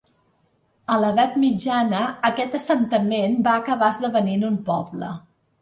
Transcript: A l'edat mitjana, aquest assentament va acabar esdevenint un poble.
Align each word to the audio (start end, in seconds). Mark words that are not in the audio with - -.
A 0.93 0.97
l'edat 1.01 1.35
mitjana, 1.43 2.01
aquest 2.31 2.57
assentament 2.63 3.39
va 3.49 3.55
acabar 3.65 3.91
esdevenint 3.97 4.49
un 4.53 4.61
poble. 4.73 5.13